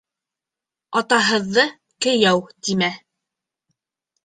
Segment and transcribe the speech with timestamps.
[1.01, 1.67] Атаһыҙҙы
[2.07, 2.91] «кейәү» тимә.